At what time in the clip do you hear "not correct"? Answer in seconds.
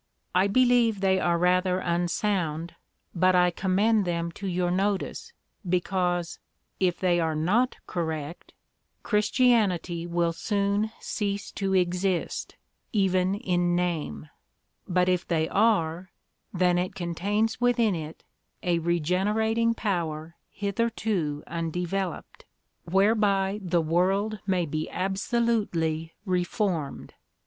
7.35-8.51